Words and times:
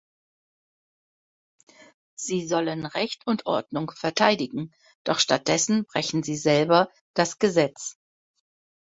Sie 2.15 2.47
sollen 2.47 2.87
Recht 2.87 3.21
und 3.27 3.45
Ordnung 3.45 3.91
verteidigen, 3.91 4.73
doch 5.03 5.19
stattdessen 5.19 5.85
brechen 5.85 6.23
sie 6.23 6.37
selber 6.37 6.89
das 7.13 7.37
Gesetz. 7.37 7.99